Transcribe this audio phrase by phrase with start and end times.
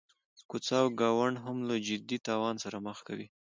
[0.49, 3.27] کوڅه او ګاونډ هم له جدي تاوان سره مخ کوي.